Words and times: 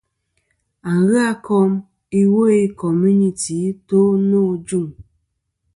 Aghɨ 0.91 1.13
a 1.29 1.31
kom 1.45 1.71
iwo 2.21 2.41
i 2.63 2.63
komunity 2.81 3.55
i 3.69 3.71
to 3.87 3.99
nô 4.29 4.41
ajuŋ. 4.55 4.87